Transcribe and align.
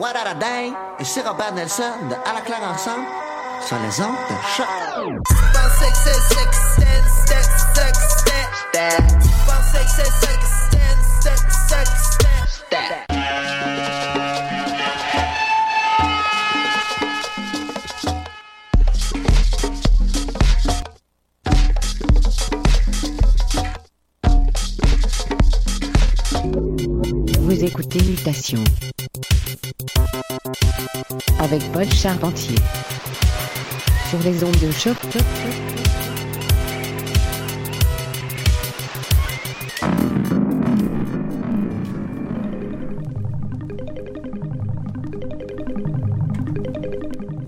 What 0.00 0.16
a 0.16 0.34
dang! 0.34 0.74
Ici 0.98 1.20
Robert 1.20 1.52
Nelson 1.52 2.08
de 2.08 2.14
À 2.14 2.32
la 2.32 2.40
claire 2.40 2.62
ensemble 2.62 3.04
sur 3.60 3.76
les 3.80 4.00
ondes 4.00 4.16
de 4.30 4.36
choc. 4.56 4.66
Vous 27.40 27.64
écoutez 27.64 28.02
Mutation 28.02 28.64
avec 31.38 31.62
Paul 31.72 31.90
Charpentier 31.92 32.56
sur 34.08 34.18
les 34.24 34.42
ondes 34.44 34.58
de 34.60 34.70
choc. 34.70 34.96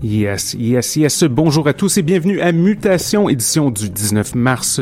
Yes, 0.01 0.53
yes, 0.53 0.95
yes. 0.95 1.23
Bonjour 1.23 1.67
à 1.67 1.73
tous 1.73 1.97
et 1.97 2.01
bienvenue 2.01 2.39
à 2.41 2.51
Mutation, 2.51 3.29
édition 3.29 3.71
du 3.71 3.89
19 3.89 4.35
mars 4.35 4.81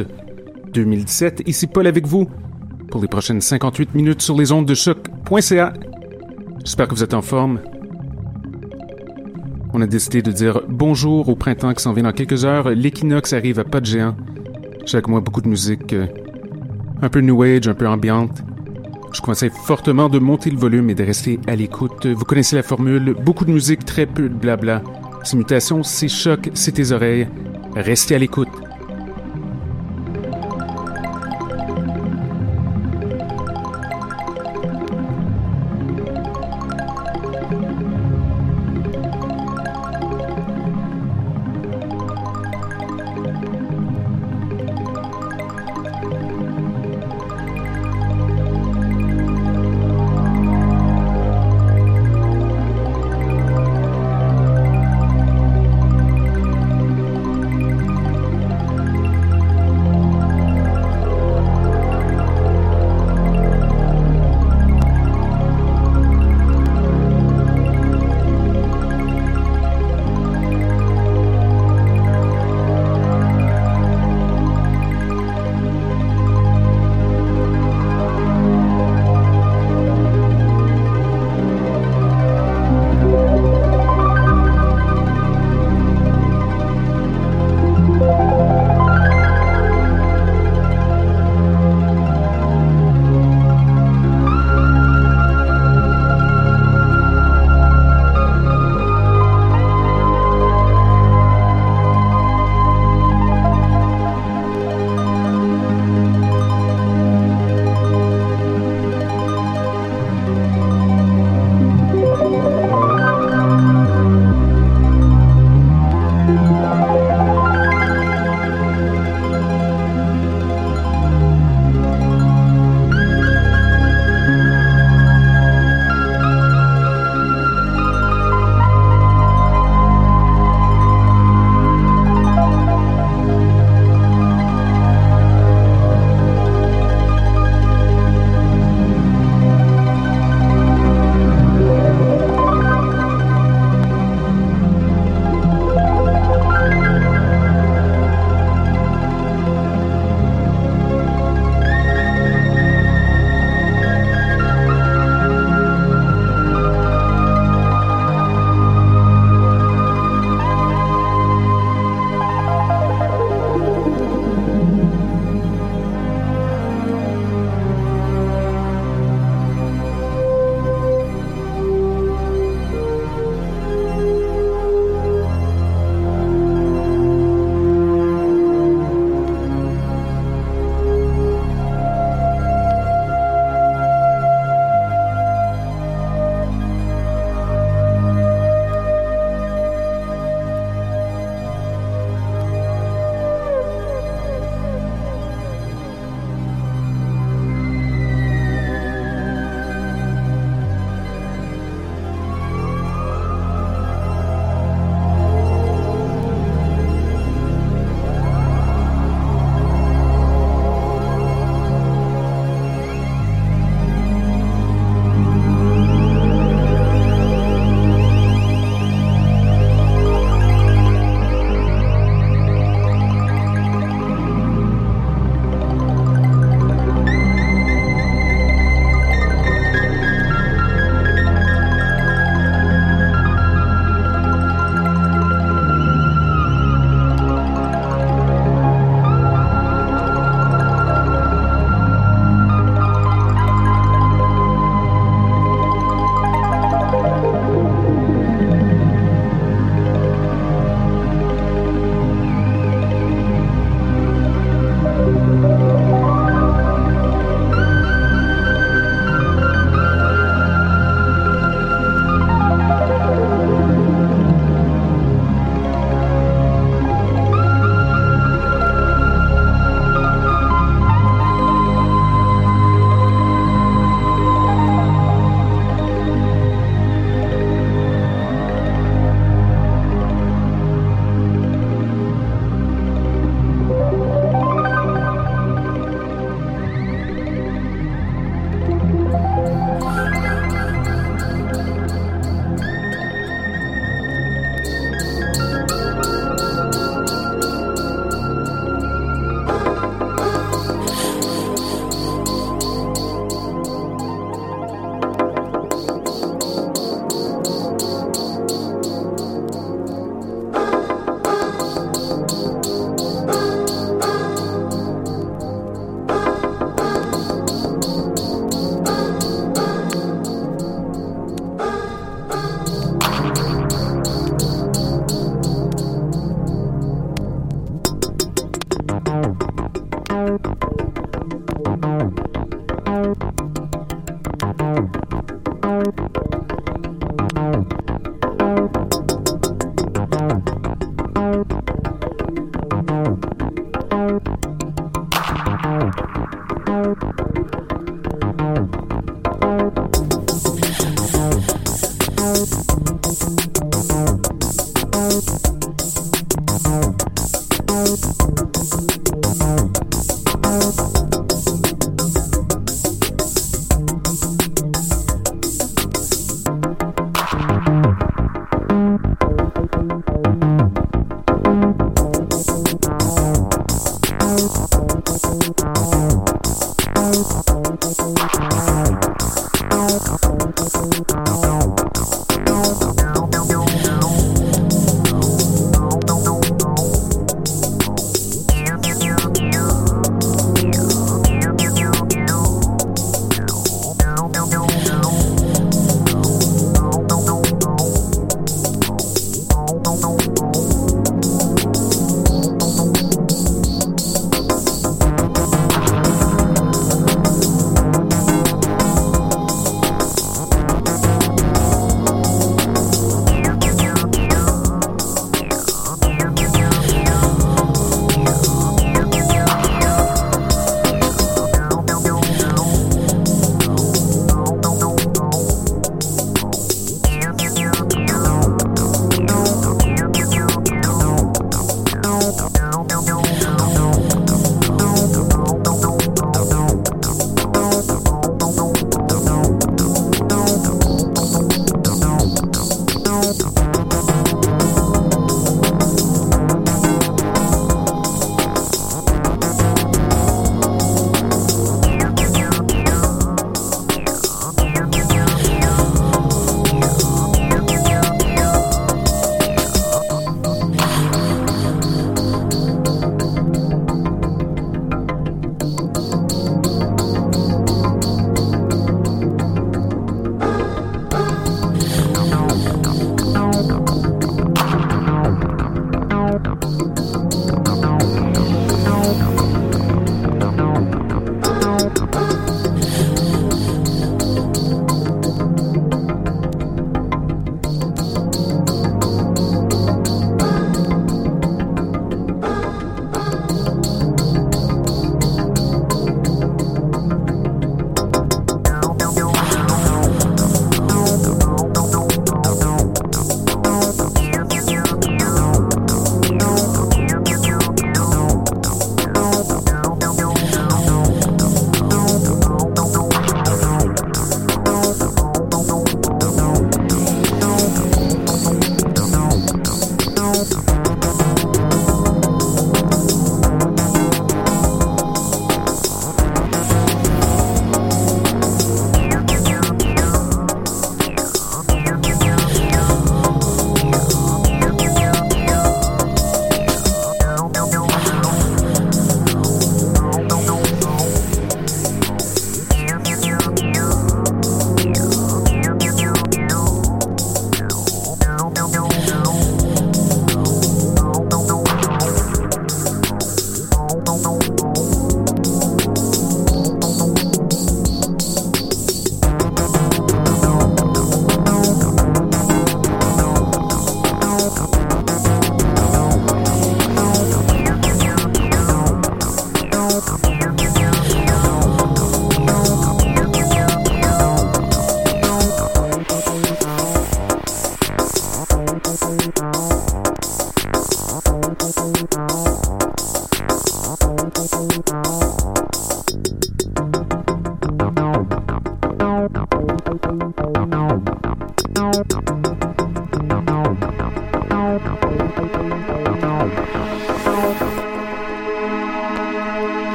2017. 0.74 1.44
Ici 1.48 1.68
Paul 1.68 1.88
avec 1.88 2.06
vous 2.06 2.30
pour 2.90 3.02
les 3.02 3.08
prochaines 3.08 3.42
58 3.42 3.96
minutes 3.96 4.22
sur 4.22 4.38
les 4.38 4.52
ondes 4.52 4.66
de 4.66 4.74
choc.ca. 4.75 5.74
J'espère 6.64 6.88
que 6.88 6.94
vous 6.94 7.04
êtes 7.04 7.14
en 7.14 7.22
forme. 7.22 7.60
On 9.74 9.82
a 9.82 9.88
décidé 9.88 10.22
de 10.22 10.32
dire 10.32 10.62
bonjour 10.68 11.28
au 11.30 11.36
printemps 11.36 11.74
qui 11.74 11.82
s'en 11.82 11.94
vient 11.94 12.04
dans 12.04 12.12
quelques 12.12 12.46
heures. 12.46 12.70
L'équinoxe 12.70 13.34
arrive 13.34 13.60
à 13.60 13.64
pas 13.64 13.80
de 13.80 13.86
géant. 13.86 14.16
J'ai 14.86 14.98
avec 14.98 15.08
moi 15.08 15.22
beaucoup 15.22 15.42
de 15.42 15.48
musique, 15.48 15.94
euh, 15.94 16.06
un 17.02 17.10
peu 17.10 17.22
new 17.22 17.42
age, 17.42 17.68
un 17.68 17.74
peu 17.74 17.88
ambiante. 17.88 18.44
Je 19.12 19.22
conseille 19.22 19.52
fortement 19.66 20.08
de 20.08 20.20
monter 20.20 20.52
le 20.52 20.58
volume 20.58 20.90
et 20.90 20.96
de 20.96 21.04
rester 21.04 21.40
à 21.48 21.56
l'écoute. 21.56 22.06
Vous 22.06 22.26
connaissez 22.26 22.56
la 22.56 22.64
formule, 22.64 23.16
beaucoup 23.24 23.46
de 23.46 23.52
musique, 23.52 23.84
très 23.84 24.06
peu 24.06 24.30
de 24.30 24.34
blabla. 24.34 24.82
C'est 25.24 25.38
mutation, 25.38 25.84
c'est 25.84 26.08
choc, 26.08 26.50
c'est 26.54 26.74
tes 26.74 26.92
oreilles. 26.92 27.28
Restez 27.76 28.16
à 28.16 28.20
l'écoute. 28.20 28.50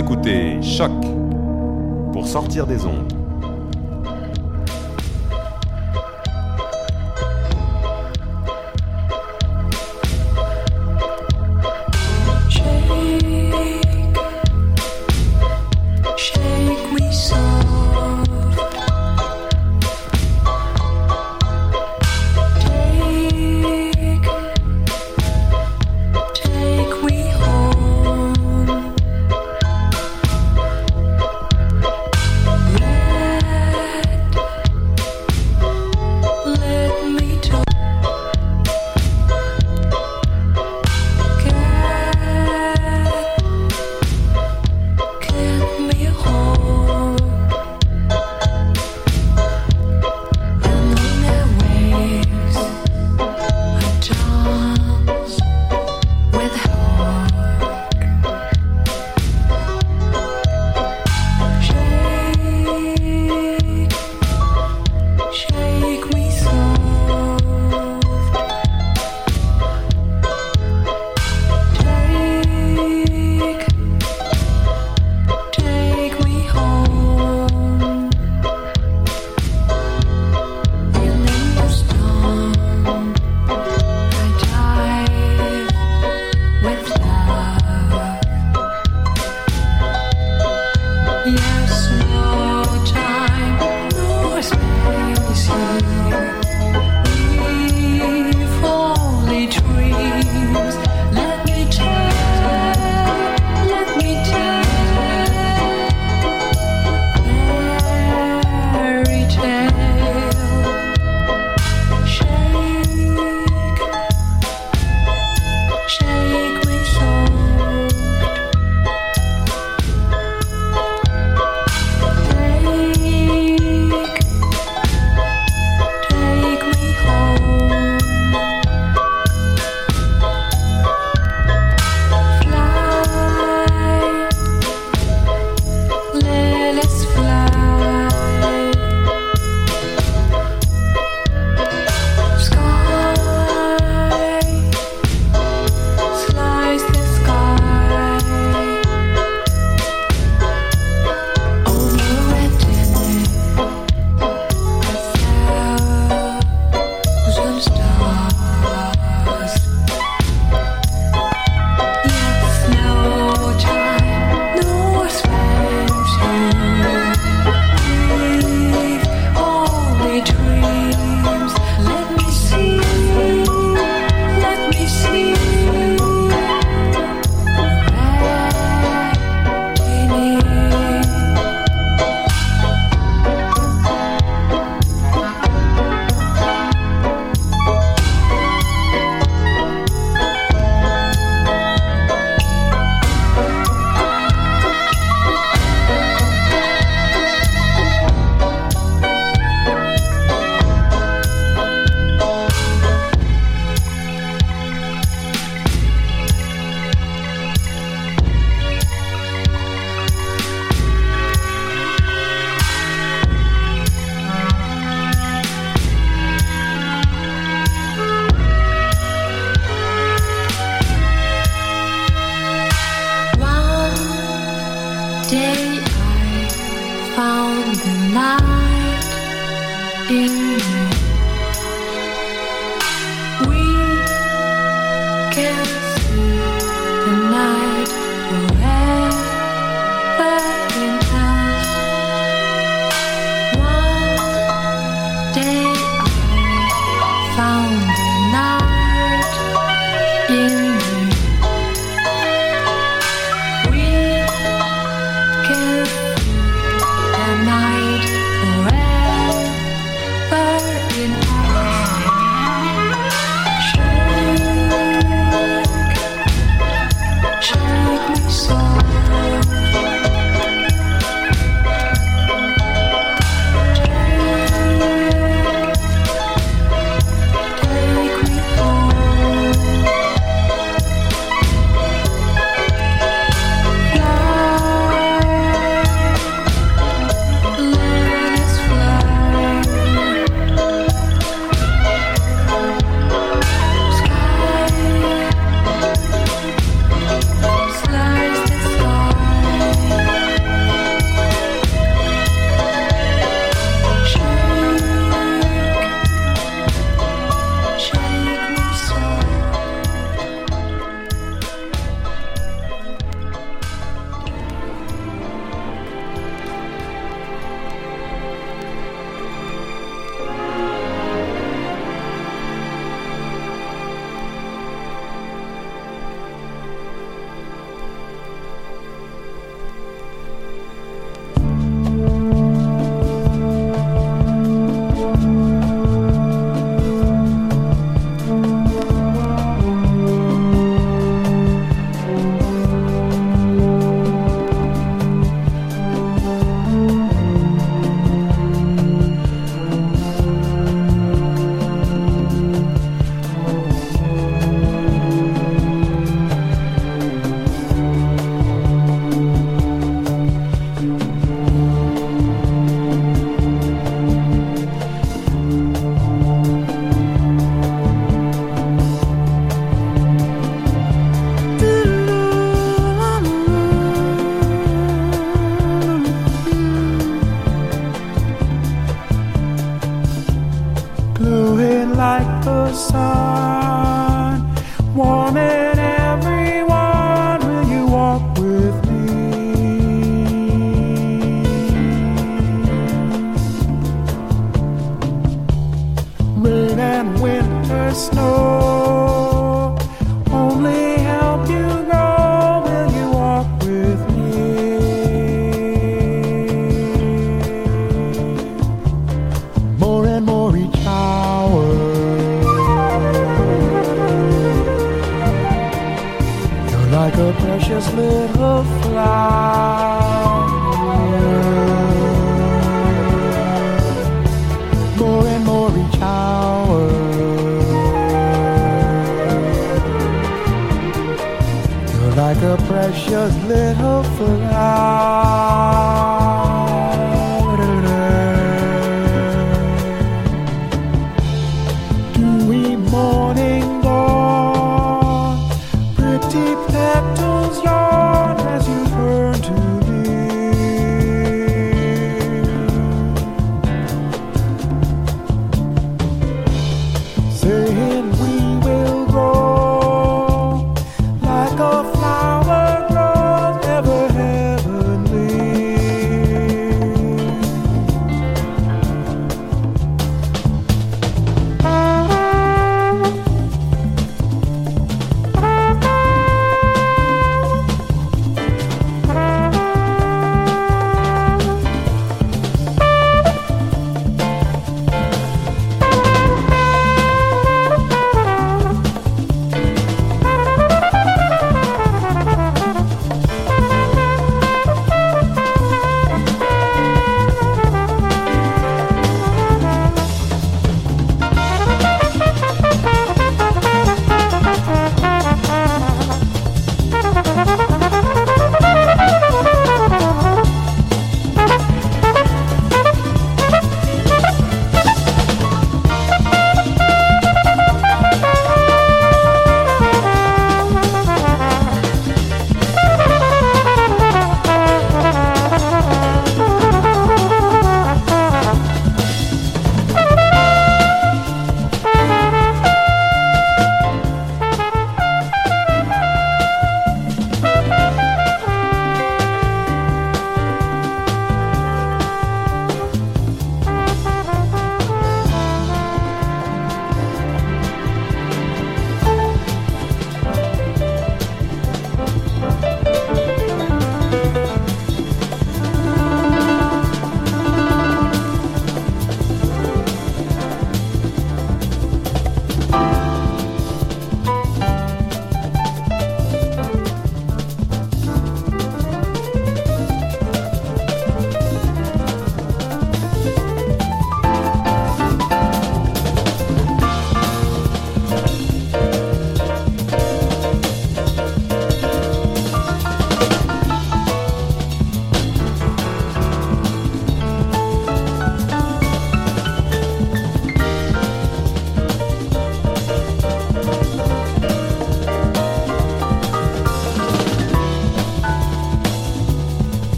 écoutez 0.00 0.62
Choc 0.62 0.90
pour 2.14 2.26
sortir 2.26 2.66
des 2.66 2.86
ondes. 2.86 2.99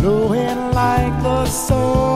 Blowing 0.00 0.72
like 0.72 1.22
the 1.22 1.44
sun, 1.44 2.09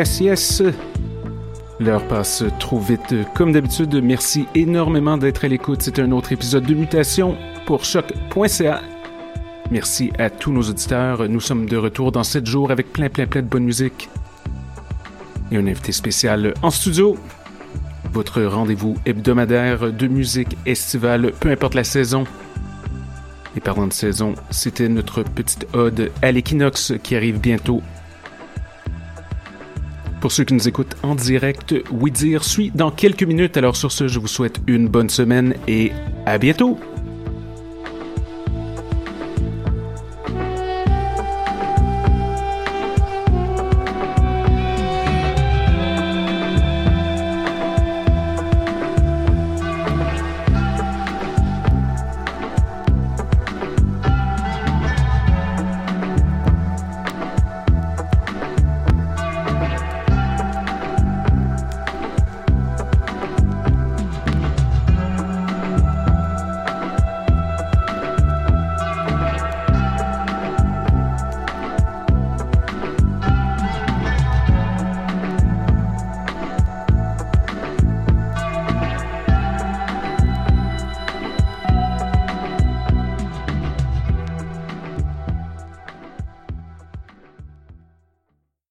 Yes. 0.00 0.62
L'heure 1.78 2.06
passe 2.08 2.42
trop 2.58 2.78
vite. 2.78 3.14
Comme 3.34 3.52
d'habitude, 3.52 4.00
merci 4.02 4.46
énormément 4.54 5.18
d'être 5.18 5.44
à 5.44 5.48
l'écoute. 5.48 5.82
C'est 5.82 5.98
un 5.98 6.10
autre 6.12 6.32
épisode 6.32 6.64
de 6.64 6.72
Mutation 6.72 7.36
pour 7.66 7.84
choc.ca. 7.84 8.80
Merci 9.70 10.10
à 10.18 10.30
tous 10.30 10.52
nos 10.52 10.62
auditeurs. 10.62 11.28
Nous 11.28 11.40
sommes 11.40 11.66
de 11.66 11.76
retour 11.76 12.12
dans 12.12 12.22
7 12.22 12.46
jours 12.46 12.70
avec 12.70 12.94
plein, 12.94 13.10
plein, 13.10 13.26
plein 13.26 13.42
de 13.42 13.46
bonne 13.46 13.64
musique. 13.64 14.08
Et 15.52 15.58
un 15.58 15.66
invité 15.66 15.92
spécial 15.92 16.54
en 16.62 16.70
studio. 16.70 17.18
Votre 18.14 18.40
rendez-vous 18.42 18.96
hebdomadaire 19.04 19.92
de 19.92 20.06
musique 20.06 20.56
estivale, 20.64 21.32
peu 21.40 21.50
importe 21.50 21.74
la 21.74 21.84
saison. 21.84 22.24
Et 23.54 23.60
parlant 23.60 23.86
de 23.86 23.92
saison, 23.92 24.34
c'était 24.48 24.88
notre 24.88 25.22
petite 25.24 25.66
ode 25.74 26.10
à 26.22 26.32
l'équinoxe 26.32 26.94
qui 27.02 27.16
arrive 27.16 27.38
bientôt 27.38 27.82
pour 30.20 30.32
ceux 30.32 30.44
qui 30.44 30.54
nous 30.54 30.68
écoutent 30.68 30.96
en 31.02 31.14
direct, 31.14 31.74
Oui 31.90 32.10
Dire 32.10 32.44
suit 32.44 32.70
dans 32.74 32.90
quelques 32.90 33.22
minutes. 33.22 33.56
Alors 33.56 33.76
sur 33.76 33.92
ce, 33.92 34.08
je 34.08 34.18
vous 34.18 34.28
souhaite 34.28 34.60
une 34.66 34.88
bonne 34.88 35.10
semaine 35.10 35.54
et 35.66 35.92
à 36.26 36.38
bientôt! 36.38 36.78